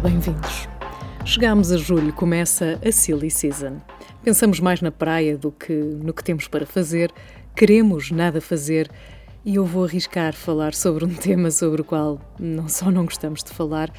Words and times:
Bem-vindos. 0.00 0.68
Chegamos 1.24 1.72
a 1.72 1.76
julho, 1.76 2.12
começa 2.12 2.78
a 2.86 2.92
Silly 2.92 3.30
Season. 3.30 3.80
Pensamos 4.22 4.60
mais 4.60 4.80
na 4.80 4.92
praia 4.92 5.36
do 5.36 5.50
que 5.50 5.72
no 5.72 6.12
que 6.12 6.22
temos 6.22 6.46
para 6.46 6.64
fazer, 6.64 7.12
queremos 7.56 8.12
nada 8.12 8.40
fazer 8.40 8.88
e 9.44 9.56
eu 9.56 9.64
vou 9.64 9.84
arriscar 9.84 10.34
falar 10.34 10.72
sobre 10.72 11.04
um 11.04 11.08
tema 11.14 11.50
sobre 11.50 11.80
o 11.80 11.84
qual 11.84 12.20
não 12.38 12.68
só 12.68 12.92
não 12.92 13.06
gostamos 13.06 13.42
de 13.42 13.50
falar, 13.50 13.92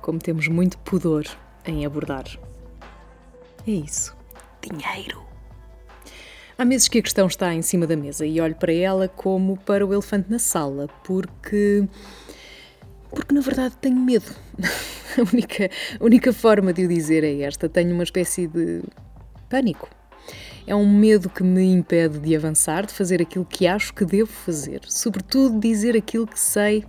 como 0.00 0.18
temos 0.18 0.48
muito 0.48 0.78
pudor 0.78 1.26
em 1.66 1.84
abordar. 1.84 2.24
É 3.66 3.70
isso. 3.70 4.16
Dinheiro. 4.62 5.22
Há 6.56 6.64
meses 6.64 6.88
que 6.88 7.00
a 7.00 7.02
questão 7.02 7.26
está 7.26 7.52
em 7.52 7.60
cima 7.60 7.86
da 7.86 7.96
mesa 7.96 8.24
e 8.24 8.40
olho 8.40 8.54
para 8.54 8.72
ela 8.72 9.08
como 9.08 9.58
para 9.58 9.86
o 9.86 9.92
elefante 9.92 10.30
na 10.30 10.38
sala, 10.38 10.88
porque. 11.04 11.86
Porque 13.14 13.34
na 13.34 13.40
verdade 13.40 13.76
tenho 13.80 13.96
medo. 13.96 14.34
a, 15.18 15.22
única, 15.32 15.70
única 16.00 16.32
forma 16.32 16.72
de 16.72 16.84
o 16.84 16.88
dizer 16.88 17.24
é 17.24 17.42
esta: 17.42 17.68
tenho 17.68 17.94
uma 17.94 18.04
espécie 18.04 18.46
de 18.46 18.82
pânico. 19.48 19.88
É 20.66 20.74
um 20.74 20.90
medo 20.90 21.28
que 21.28 21.42
me 21.42 21.64
impede 21.64 22.18
de 22.18 22.34
avançar, 22.34 22.86
de 22.86 22.92
fazer 22.92 23.20
aquilo 23.20 23.44
que 23.44 23.66
acho 23.66 23.92
que 23.92 24.04
devo 24.04 24.30
fazer, 24.30 24.80
sobretudo 24.88 25.60
dizer 25.60 25.94
aquilo 25.94 26.26
que 26.26 26.40
sei 26.40 26.84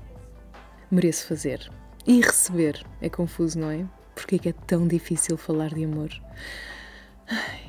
mereço 0.89 1.27
fazer. 1.27 1.69
E 2.07 2.21
receber. 2.21 2.85
É 3.01 3.09
confuso, 3.09 3.59
não 3.59 3.69
é? 3.69 3.85
Porque 4.13 4.35
é 4.35 4.39
que 4.39 4.49
é 4.49 4.53
tão 4.53 4.87
difícil 4.87 5.37
falar 5.37 5.73
de 5.73 5.83
amor? 5.83 6.09
Ai. 7.27 7.65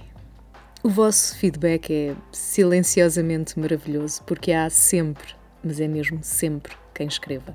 O 0.82 0.88
vosso 0.88 1.36
feedback 1.36 1.90
é 1.90 2.14
silenciosamente 2.30 3.58
maravilhoso, 3.58 4.22
porque 4.22 4.52
há 4.52 4.70
sempre, 4.70 5.34
mas 5.66 5.80
é 5.80 5.88
mesmo 5.88 6.20
sempre, 6.22 6.72
quem 6.94 7.08
escreva. 7.08 7.54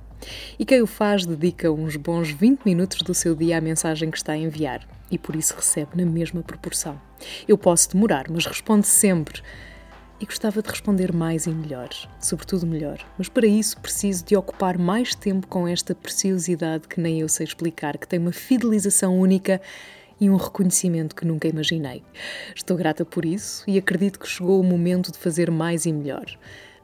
E 0.60 0.66
quem 0.66 0.82
o 0.82 0.88
faz 0.88 1.26
dedica 1.26 1.72
uns 1.72 1.96
bons 1.96 2.30
20 2.30 2.64
minutos 2.66 3.02
do 3.02 3.14
seu 3.14 3.36
dia 3.36 3.58
à 3.58 3.62
mensagem 3.62 4.12
que 4.12 4.18
está 4.18 4.34
a 4.34 4.38
enviar 4.38 4.88
e 5.10 5.18
por 5.18 5.36
isso 5.36 5.56
recebe 5.56 5.92
na 5.96 6.06
mesma 6.10 6.42
proporção. 6.42 7.00
Eu 7.48 7.58
posso 7.58 7.92
demorar, 7.92 8.26
mas 8.30 8.46
responde 8.46 8.88
sempre. 8.88 9.42
E 10.20 10.26
gostava 10.26 10.62
de 10.62 10.70
responder 10.70 11.12
mais 11.12 11.48
e 11.48 11.50
melhor, 11.50 11.90
sobretudo 12.20 12.68
melhor. 12.68 13.00
Mas 13.18 13.28
para 13.28 13.48
isso 13.48 13.80
preciso 13.82 14.24
de 14.24 14.36
ocupar 14.36 14.78
mais 14.78 15.16
tempo 15.16 15.48
com 15.48 15.68
esta 15.68 15.96
preciosidade 15.96 16.88
que 16.88 17.02
nem 17.02 17.22
eu 17.22 17.28
sei 17.28 17.44
explicar, 17.44 17.98
que 17.98 18.08
tem 18.08 18.20
uma 18.20 18.32
fidelização 18.32 19.20
única 19.20 19.60
e 20.20 20.30
um 20.30 20.36
reconhecimento 20.36 21.16
que 21.16 21.26
nunca 21.26 21.48
imaginei. 21.48 22.04
Estou 22.56 22.78
grata 22.78 23.04
por 23.04 23.26
isso 23.26 23.64
e 23.68 23.80
acredito 23.80 24.20
que 24.20 24.30
chegou 24.30 24.62
o 24.62 24.64
momento 24.64 25.12
de 25.12 25.18
fazer 25.18 25.50
mais 25.50 25.88
e 25.88 25.92
melhor. 25.92 26.38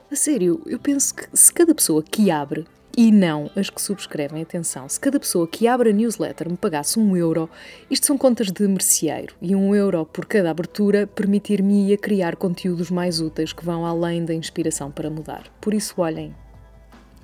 A 0.10 0.16
sério, 0.16 0.62
eu 0.66 0.80
penso 0.80 1.14
que 1.14 1.28
se 1.34 1.52
cada 1.52 1.76
pessoa 1.76 2.02
que 2.02 2.32
abre 2.32 2.66
e 2.96 3.12
não 3.12 3.52
as 3.58 3.70
que 3.70 3.82
subscrevem, 3.82 4.42
atenção, 4.42 4.88
se 4.88 4.98
cada 4.98 5.20
pessoa 5.20 5.46
que 5.46 5.68
abre 5.68 5.90
a 5.90 5.94
newsletter 5.94 6.50
me 6.50 6.56
pagasse 6.56 6.98
um 6.98 7.18
euro, 7.18 7.50
isto 7.92 8.08
são 8.08 8.18
contas 8.18 8.50
de 8.50 8.66
merceeiro, 8.70 9.36
e 9.42 9.54
um 9.54 9.76
euro 9.76 10.06
por 10.06 10.26
cada 10.26 10.50
abertura 10.50 11.06
permitir-me 11.06 11.94
a 11.94 11.98
criar 11.98 12.38
conteúdos 12.38 12.90
mais 12.90 13.20
úteis 13.20 13.52
que 13.52 13.66
vão 13.66 13.86
além 13.86 14.24
da 14.24 14.34
inspiração 14.34 14.90
para 14.90 15.10
mudar. 15.10 15.44
Por 15.60 15.74
isso, 15.74 15.96
olhem, 15.98 16.34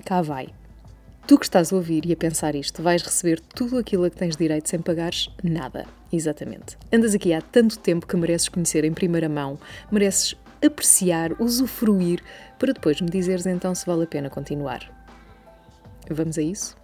cá 0.04 0.20
vai. 0.20 0.48
Tu 1.26 1.38
que 1.38 1.46
estás 1.46 1.72
a 1.72 1.76
ouvir 1.76 2.04
e 2.04 2.12
a 2.12 2.16
pensar 2.16 2.54
isto, 2.54 2.82
vais 2.82 3.00
receber 3.00 3.40
tudo 3.40 3.78
aquilo 3.78 4.04
a 4.04 4.10
que 4.10 4.16
tens 4.16 4.36
direito 4.36 4.68
sem 4.68 4.78
pagares 4.78 5.30
nada. 5.42 5.86
Exatamente. 6.12 6.76
Andas 6.92 7.14
aqui 7.14 7.32
há 7.32 7.40
tanto 7.40 7.78
tempo 7.78 8.06
que 8.06 8.14
mereces 8.14 8.50
conhecer 8.50 8.84
em 8.84 8.92
primeira 8.92 9.28
mão, 9.28 9.58
mereces 9.90 10.36
apreciar, 10.64 11.32
usufruir, 11.40 12.22
para 12.58 12.72
depois 12.72 13.00
me 13.00 13.08
dizeres 13.08 13.46
então 13.46 13.74
se 13.74 13.86
vale 13.86 14.04
a 14.04 14.06
pena 14.06 14.30
continuar. 14.30 14.90
Vamos 16.10 16.38
a 16.38 16.42
isso? 16.42 16.76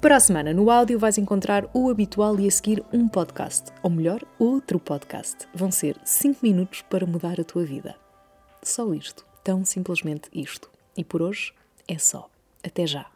Para 0.00 0.16
a 0.16 0.20
semana, 0.20 0.54
no 0.54 0.70
áudio 0.70 0.98
vais 0.98 1.18
encontrar 1.18 1.68
o 1.74 1.90
habitual 1.90 2.38
e 2.40 2.46
a 2.46 2.50
seguir 2.50 2.82
um 2.92 3.06
podcast, 3.06 3.70
ou 3.82 3.90
melhor, 3.90 4.22
outro 4.38 4.78
podcast. 4.78 5.46
Vão 5.54 5.70
ser 5.70 5.96
5 6.04 6.40
minutos 6.42 6.82
para 6.82 7.06
mudar 7.06 7.40
a 7.40 7.44
tua 7.44 7.64
vida. 7.64 7.94
Só 8.62 8.92
isto, 8.94 9.26
tão 9.44 9.64
simplesmente 9.64 10.28
isto. 10.32 10.70
E 10.96 11.04
por 11.04 11.22
hoje 11.22 11.52
é 11.86 11.98
só. 11.98 12.28
Até 12.64 12.86
já! 12.86 13.06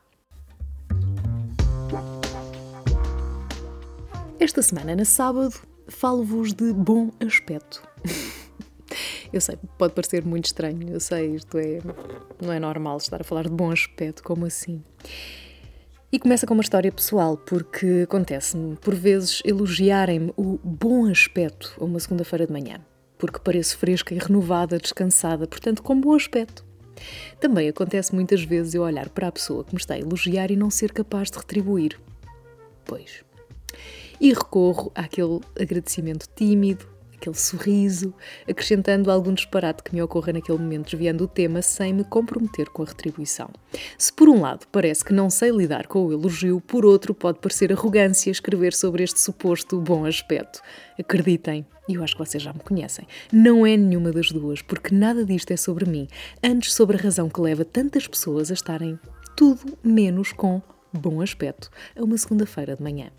Esta 4.38 4.60
semana, 4.60 4.94
na 4.94 5.04
sábado, 5.04 5.54
falo-vos 5.88 6.52
de 6.52 6.72
bom 6.72 7.10
aspecto. 7.20 7.91
Eu 9.32 9.41
sei, 9.41 9.59
pode 9.78 9.94
parecer 9.94 10.25
muito 10.25 10.47
estranho, 10.47 10.91
eu 10.91 11.00
sei, 11.00 11.34
isto 11.34 11.59
é, 11.59 11.78
não 12.41 12.53
é 12.53 12.60
normal 12.60 12.98
estar 12.98 13.20
a 13.20 13.25
falar 13.25 13.44
de 13.44 13.50
bom 13.50 13.70
aspecto, 13.70 14.22
como 14.22 14.47
assim? 14.47 14.82
E 16.10 16.19
começa 16.19 16.47
com 16.47 16.53
uma 16.53 16.62
história 16.62 16.93
pessoal, 16.93 17.38
porque 17.38 18.03
acontece-me, 18.04 18.76
por 18.76 18.94
vezes, 18.94 19.41
elogiarem-me 19.47 20.32
o 20.37 20.59
bom 20.62 21.06
aspecto 21.06 21.75
a 21.81 21.84
uma 21.84 21.98
segunda-feira 21.98 22.47
de 22.47 22.53
manhã, 22.53 22.84
porque 23.16 23.38
pareço 23.38 23.78
fresca 23.78 24.15
e 24.15 24.19
renovada, 24.19 24.78
descansada, 24.78 25.47
portanto, 25.47 25.82
com 25.82 25.99
bom 25.99 26.14
aspecto. 26.14 26.64
Também 27.41 27.69
acontece 27.69 28.14
muitas 28.14 28.43
vezes 28.44 28.75
eu 28.75 28.82
olhar 28.82 29.09
para 29.09 29.28
a 29.28 29.32
pessoa 29.32 29.64
que 29.64 29.75
me 29.75 29.81
está 29.81 29.94
a 29.94 29.99
elogiar 29.99 30.50
e 30.50 30.56
não 30.56 30.70
ser 30.70 30.93
capaz 30.93 31.31
de 31.31 31.38
retribuir. 31.38 31.99
Pois, 32.84 33.25
e 34.20 34.32
recorro 34.32 34.93
àquele 34.94 35.41
agradecimento 35.59 36.28
tímido, 36.37 36.87
aquele 37.22 37.36
sorriso, 37.36 38.12
acrescentando 38.48 39.10
algum 39.10 39.32
disparate 39.32 39.84
que 39.84 39.94
me 39.94 40.02
ocorra 40.02 40.32
naquele 40.32 40.58
momento, 40.58 40.90
desviando 40.90 41.24
o 41.24 41.28
tema 41.28 41.62
sem 41.62 41.92
me 41.92 42.02
comprometer 42.02 42.68
com 42.68 42.82
a 42.82 42.86
retribuição. 42.86 43.48
Se 43.96 44.12
por 44.12 44.28
um 44.28 44.40
lado 44.40 44.66
parece 44.72 45.04
que 45.04 45.12
não 45.12 45.30
sei 45.30 45.50
lidar 45.50 45.86
com 45.86 46.04
o 46.04 46.12
elogio, 46.12 46.60
por 46.60 46.84
outro 46.84 47.14
pode 47.14 47.38
parecer 47.38 47.72
arrogância 47.72 48.30
escrever 48.30 48.74
sobre 48.74 49.04
este 49.04 49.20
suposto 49.20 49.80
bom 49.80 50.04
aspecto. 50.04 50.60
Acreditem, 50.98 51.64
e 51.88 51.94
eu 51.94 52.02
acho 52.02 52.14
que 52.14 52.24
vocês 52.24 52.42
já 52.42 52.52
me 52.52 52.60
conhecem, 52.60 53.06
não 53.32 53.64
é 53.64 53.76
nenhuma 53.76 54.10
das 54.10 54.30
duas, 54.32 54.60
porque 54.60 54.92
nada 54.92 55.24
disto 55.24 55.52
é 55.52 55.56
sobre 55.56 55.88
mim, 55.88 56.08
antes 56.42 56.74
sobre 56.74 56.96
a 56.96 57.00
razão 57.00 57.28
que 57.28 57.40
leva 57.40 57.64
tantas 57.64 58.08
pessoas 58.08 58.50
a 58.50 58.54
estarem 58.54 58.98
tudo 59.36 59.78
menos 59.82 60.32
com 60.32 60.60
bom 60.92 61.20
aspecto 61.20 61.70
a 61.96 62.02
uma 62.02 62.18
segunda-feira 62.18 62.74
de 62.74 62.82
manhã. 62.82 63.10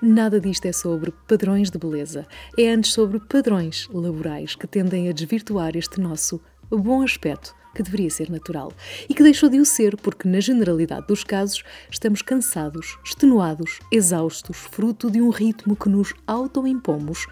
Nada 0.00 0.40
disto 0.40 0.66
é 0.66 0.72
sobre 0.72 1.12
padrões 1.26 1.70
de 1.70 1.78
beleza, 1.78 2.26
é 2.56 2.68
antes 2.70 2.92
sobre 2.92 3.20
padrões 3.20 3.88
laborais 3.92 4.54
que 4.54 4.66
tendem 4.66 5.08
a 5.08 5.12
desvirtuar 5.12 5.76
este 5.76 6.00
nosso 6.00 6.40
bom 6.70 7.02
aspecto 7.02 7.54
que 7.74 7.82
deveria 7.82 8.10
ser 8.10 8.28
natural 8.28 8.72
e 9.08 9.14
que 9.14 9.22
deixou 9.22 9.48
de 9.48 9.60
o 9.60 9.64
ser 9.64 9.96
porque, 9.96 10.28
na 10.28 10.40
generalidade 10.40 11.06
dos 11.06 11.22
casos, 11.22 11.62
estamos 11.90 12.22
cansados, 12.22 12.98
extenuados, 13.04 13.78
exaustos, 13.92 14.56
fruto 14.56 15.10
de 15.10 15.20
um 15.20 15.30
ritmo 15.30 15.76
que 15.76 15.88
nos 15.88 16.12
autoimpomos, 16.26 17.26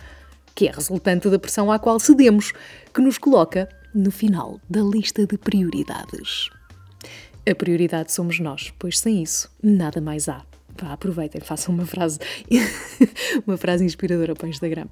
que 0.55 0.69
é 0.69 0.71
resultante 0.71 1.29
da 1.29 1.39
pressão 1.39 1.71
à 1.73 1.79
qual 1.79 1.99
cedemos, 1.99 2.53
que 2.95 3.01
nos 3.01 3.19
coloca 3.19 3.69
no 3.93 4.11
final 4.11 4.61
da 4.71 4.83
lista 4.83 5.27
de 5.27 5.37
prioridades. 5.37 6.49
A 7.49 7.55
prioridade 7.55 8.13
somos 8.13 8.39
nós, 8.39 8.73
pois 8.79 8.99
sem 8.99 9.23
isso 9.23 9.51
nada 9.63 10.01
mais 10.01 10.29
há. 10.29 10.45
Pá, 10.77 10.93
aproveitem, 10.93 11.41
façam 11.41 11.75
uma 11.75 11.87
frase, 11.87 12.19
uma 13.47 13.57
frase 13.57 13.85
inspiradora 13.85 14.35
para 14.35 14.47
o 14.47 14.51
Instagram. 14.51 14.87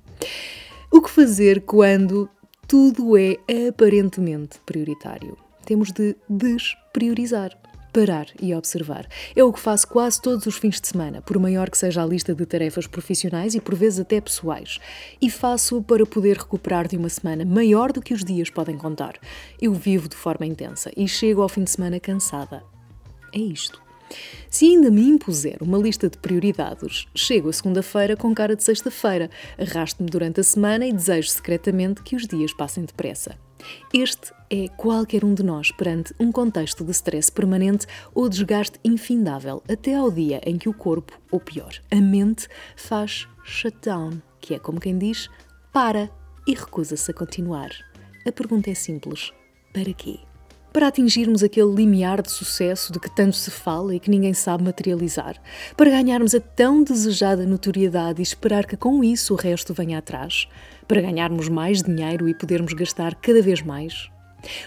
O 0.91 1.01
que 1.01 1.11
fazer 1.11 1.63
quando 1.63 2.29
tudo 2.67 3.17
é 3.17 3.39
aparentemente 3.69 4.59
prioritário? 4.65 5.37
Temos 5.65 5.93
de 5.93 6.17
despriorizar 6.29 7.57
parar 7.95 8.27
e 8.43 8.53
observar. 8.53 9.07
É 9.37 9.45
o 9.45 9.53
que 9.53 9.61
faço 9.61 9.87
quase 9.87 10.21
todos 10.21 10.45
os 10.47 10.57
fins 10.57 10.81
de 10.81 10.89
semana, 10.89 11.23
por 11.23 11.39
maior 11.39 11.71
que 11.71 11.79
seja 11.79 12.03
a 12.03 12.07
lista 12.07 12.35
de 12.35 12.45
tarefas 12.45 12.89
profissionais 12.89 13.55
e 13.55 13.61
por 13.61 13.77
vezes 13.77 14.01
até 14.01 14.21
pessoais. 14.21 14.81
E 15.23 15.31
faço 15.31 15.81
para 15.81 16.05
poder 16.05 16.37
recuperar 16.37 16.89
de 16.89 16.97
uma 16.97 17.09
semana 17.09 17.45
maior 17.45 17.93
do 17.93 18.03
que 18.03 18.13
os 18.13 18.25
dias 18.25 18.51
podem 18.51 18.77
contar. 18.77 19.15
Eu 19.63 19.73
vivo 19.73 20.09
de 20.09 20.17
forma 20.17 20.45
intensa 20.45 20.91
e 20.97 21.07
chego 21.07 21.41
ao 21.41 21.49
fim 21.49 21.63
de 21.63 21.71
semana 21.71 22.01
cansada. 22.01 22.65
É 23.33 23.39
isto. 23.39 23.84
Se 24.51 24.67
ainda 24.67 24.91
me 24.91 25.03
impuser 25.03 25.59
uma 25.61 25.79
lista 25.79 26.09
de 26.09 26.19
prioridades, 26.19 27.07
chego 27.15 27.49
a 27.49 27.53
segunda-feira 27.53 28.17
com 28.17 28.35
cara 28.35 28.55
de 28.55 28.63
sexta-feira, 28.63 29.31
arrasto-me 29.59 30.09
durante 30.09 30.41
a 30.41 30.45
semana 30.45 30.87
e 30.87 30.93
desejo 30.93 31.29
secretamente 31.29 32.03
que 32.03 32.15
os 32.15 32.27
dias 32.27 32.53
passem 32.53 32.85
depressa. 32.85 33.37
Este 33.93 34.33
é 34.51 34.69
qualquer 34.69 35.25
um 35.25 35.35
de 35.35 35.43
nós 35.43 35.71
perante 35.73 36.15
um 36.21 36.31
contexto 36.31 36.85
de 36.85 36.91
stress 36.93 37.33
permanente 37.33 37.87
ou 38.15 38.29
desgaste 38.29 38.79
infindável, 38.85 39.63
até 39.69 39.95
ao 39.95 40.11
dia 40.11 40.41
em 40.45 40.57
que 40.57 40.69
o 40.69 40.75
corpo, 40.75 41.19
ou 41.31 41.41
pior, 41.41 41.73
a 41.91 41.97
mente, 41.97 42.47
faz 42.77 43.27
shutdown, 43.43 44.21
que 44.41 44.55
é 44.55 44.59
como 44.59 44.81
quem 44.81 44.99
diz, 44.99 45.29
para 45.73 46.11
e 46.47 46.55
recusa-se 46.55 47.11
a 47.11 47.15
continuar. 47.15 47.71
A 48.27 48.33
pergunta 48.33 48.71
é 48.71 48.75
simples: 48.75 49.33
para 49.73 49.93
quê? 49.93 50.19
Para 50.75 50.89
atingirmos 50.89 51.45
aquele 51.45 51.73
limiar 51.73 52.21
de 52.21 52.33
sucesso 52.33 52.93
de 52.93 52.99
que 52.99 53.09
tanto 53.09 53.37
se 53.37 53.49
fala 53.49 53.95
e 53.95 54.01
que 54.01 54.11
ninguém 54.11 54.35
sabe 54.35 54.65
materializar, 54.65 55.41
para 55.77 55.89
ganharmos 55.89 56.35
a 56.35 56.41
tão 56.41 56.83
desejada 56.83 57.47
notoriedade 57.47 58.21
e 58.21 58.25
esperar 58.25 58.67
que 58.67 58.77
com 58.77 59.05
isso 59.05 59.35
o 59.35 59.37
resto 59.37 59.73
venha 59.73 59.99
atrás, 59.99 60.49
para 60.89 61.01
ganharmos 61.01 61.49
mais 61.49 61.81
dinheiro 61.81 62.29
e 62.29 62.35
podermos 62.35 62.73
gastar 62.73 63.15
cada 63.15 63.41
vez 63.41 63.63
mais? 63.63 64.11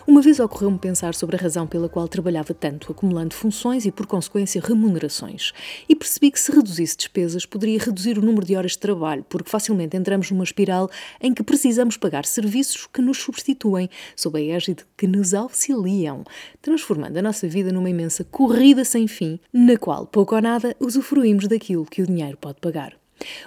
Uma 0.05 0.21
vez 0.21 0.39
ocorreu-me 0.39 0.77
pensar 0.77 1.13
sobre 1.13 1.35
a 1.35 1.39
razão 1.39 1.67
pela 1.67 1.89
qual 1.89 2.07
trabalhava 2.07 2.53
tanto, 2.53 2.91
acumulando 2.91 3.33
funções 3.33 3.85
e, 3.85 3.91
por 3.91 4.05
consequência, 4.05 4.61
remunerações. 4.61 5.51
E 5.87 5.95
percebi 5.95 6.31
que 6.31 6.39
se 6.39 6.51
reduzisse 6.51 6.97
despesas, 6.97 7.45
poderia 7.45 7.79
reduzir 7.79 8.17
o 8.17 8.21
número 8.21 8.45
de 8.45 8.55
horas 8.55 8.71
de 8.71 8.79
trabalho, 8.79 9.25
porque 9.29 9.49
facilmente 9.49 9.95
entramos 9.95 10.31
numa 10.31 10.43
espiral 10.43 10.89
em 11.21 11.33
que 11.33 11.43
precisamos 11.43 11.97
pagar 11.97 12.25
serviços 12.25 12.87
que 12.91 13.01
nos 13.01 13.17
substituem, 13.17 13.89
sob 14.15 14.39
a 14.39 14.55
égide 14.55 14.85
que 14.97 15.07
nos 15.07 15.33
auxiliam, 15.33 16.23
transformando 16.61 17.17
a 17.17 17.21
nossa 17.21 17.47
vida 17.47 17.71
numa 17.71 17.89
imensa 17.89 18.23
corrida 18.23 18.83
sem 18.83 19.07
fim, 19.07 19.39
na 19.53 19.77
qual, 19.77 20.05
pouco 20.07 20.35
ou 20.35 20.41
nada, 20.41 20.75
usufruímos 20.79 21.47
daquilo 21.47 21.85
que 21.85 22.01
o 22.01 22.07
dinheiro 22.07 22.37
pode 22.37 22.59
pagar. 22.59 22.96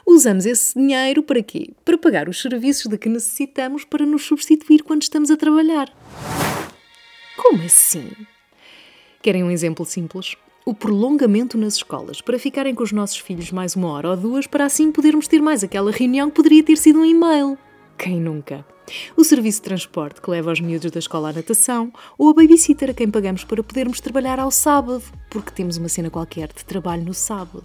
Usamos 0.06 0.46
esse 0.46 0.78
dinheiro 0.78 1.22
para 1.22 1.42
quê? 1.42 1.70
Para 1.84 1.98
pagar 1.98 2.28
os 2.28 2.40
serviços 2.40 2.86
de 2.86 2.98
que 2.98 3.08
necessitamos 3.08 3.84
para 3.84 4.04
nos 4.04 4.24
substituir 4.24 4.82
quando 4.82 5.02
estamos 5.02 5.30
a 5.30 5.36
trabalhar. 5.36 5.92
Como 7.36 7.62
assim? 7.62 8.10
Querem 9.22 9.44
um 9.44 9.50
exemplo 9.50 9.84
simples? 9.84 10.36
O 10.64 10.74
prolongamento 10.74 11.56
nas 11.56 11.74
escolas, 11.74 12.20
para 12.20 12.38
ficarem 12.38 12.74
com 12.74 12.82
os 12.82 12.92
nossos 12.92 13.18
filhos 13.18 13.50
mais 13.50 13.74
uma 13.74 13.88
hora 13.88 14.10
ou 14.10 14.16
duas, 14.16 14.46
para 14.46 14.66
assim 14.66 14.92
podermos 14.92 15.26
ter 15.26 15.40
mais 15.40 15.64
aquela 15.64 15.90
reunião 15.90 16.28
que 16.28 16.36
poderia 16.36 16.62
ter 16.62 16.76
sido 16.76 17.00
um 17.00 17.04
e-mail. 17.04 17.58
Quem 17.96 18.20
nunca? 18.20 18.64
O 19.16 19.24
serviço 19.24 19.58
de 19.58 19.64
transporte 19.64 20.20
que 20.20 20.30
leva 20.30 20.52
os 20.52 20.60
miúdos 20.60 20.90
da 20.90 20.98
escola 20.98 21.30
à 21.30 21.32
natação, 21.32 21.92
ou 22.18 22.30
a 22.30 22.34
babysitter 22.34 22.90
a 22.90 22.94
quem 22.94 23.10
pagamos 23.10 23.44
para 23.44 23.62
podermos 23.62 24.00
trabalhar 24.00 24.38
ao 24.38 24.50
sábado, 24.50 25.02
porque 25.30 25.50
temos 25.50 25.76
uma 25.76 25.88
cena 25.88 26.10
qualquer 26.10 26.48
de 26.48 26.64
trabalho 26.64 27.04
no 27.04 27.14
sábado 27.14 27.64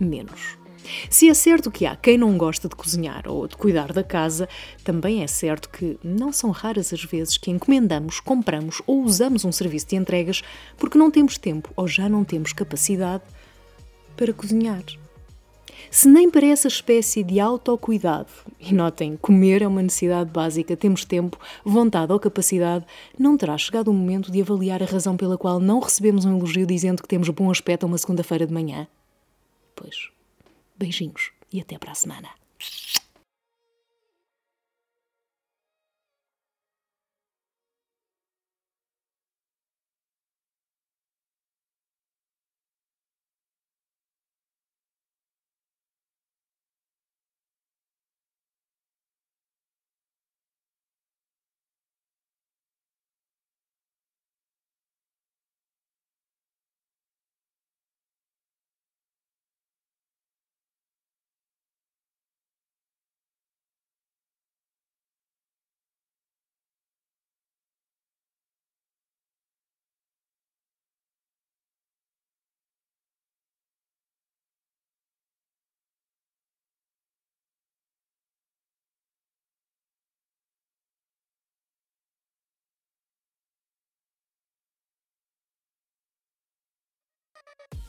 menos. 0.00 0.58
Se 1.08 1.28
é 1.28 1.34
certo 1.34 1.70
que 1.70 1.86
há 1.86 1.94
quem 1.94 2.16
não 2.16 2.36
gosta 2.36 2.68
de 2.68 2.74
cozinhar 2.74 3.28
ou 3.28 3.46
de 3.46 3.56
cuidar 3.56 3.92
da 3.92 4.02
casa, 4.02 4.48
também 4.82 5.22
é 5.22 5.26
certo 5.26 5.68
que 5.68 5.98
não 6.02 6.32
são 6.32 6.50
raras 6.50 6.92
as 6.92 7.04
vezes 7.04 7.36
que 7.36 7.50
encomendamos, 7.50 8.18
compramos 8.20 8.80
ou 8.86 9.02
usamos 9.02 9.44
um 9.44 9.52
serviço 9.52 9.88
de 9.88 9.96
entregas 9.96 10.42
porque 10.76 10.98
não 10.98 11.10
temos 11.10 11.38
tempo 11.38 11.70
ou 11.76 11.86
já 11.86 12.08
não 12.08 12.24
temos 12.24 12.52
capacidade 12.52 13.22
para 14.16 14.32
cozinhar. 14.32 14.82
Se 15.90 16.08
nem 16.08 16.30
para 16.30 16.46
essa 16.46 16.68
espécie 16.68 17.22
de 17.22 17.40
autocuidado, 17.40 18.28
e 18.60 18.72
notem, 18.74 19.16
comer 19.16 19.62
é 19.62 19.66
uma 19.66 19.82
necessidade 19.82 20.30
básica, 20.30 20.76
temos 20.76 21.04
tempo, 21.04 21.38
vontade 21.64 22.12
ou 22.12 22.20
capacidade, 22.20 22.84
não 23.18 23.36
terá 23.36 23.56
chegado 23.56 23.88
o 23.88 23.94
momento 23.94 24.30
de 24.30 24.40
avaliar 24.40 24.82
a 24.82 24.86
razão 24.86 25.16
pela 25.16 25.38
qual 25.38 25.58
não 25.58 25.80
recebemos 25.80 26.24
um 26.24 26.36
elogio 26.36 26.66
dizendo 26.66 27.02
que 27.02 27.08
temos 27.08 27.28
bom 27.30 27.50
aspecto 27.50 27.84
a 27.84 27.86
uma 27.86 27.98
segunda-feira 27.98 28.46
de 28.46 28.52
manhã? 28.52 28.86
Pois, 29.80 30.10
beijinhos 30.76 31.32
e 31.50 31.58
até 31.58 31.78
para 31.78 31.92
a 31.92 31.94
semana. 31.94 32.28
え? 87.40 87.79